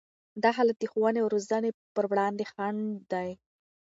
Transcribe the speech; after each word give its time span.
دا 0.43 0.49
حالت 0.57 0.77
د 0.79 0.85
ښوونې 0.91 1.19
او 1.21 1.31
روزنې 1.33 1.71
پر 1.95 2.05
وړاندې 2.11 2.45
خنډ 2.51 2.81
دی. 3.13 3.29